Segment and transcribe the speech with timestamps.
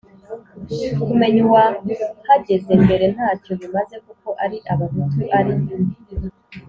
[1.07, 5.53] kumenya uwahageze mbere ntacyo bimaze kuko ari abahutu, ari